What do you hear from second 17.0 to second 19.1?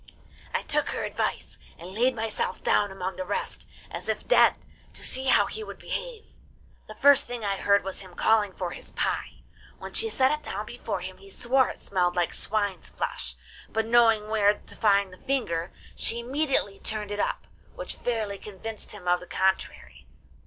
it up, which fairly convinced him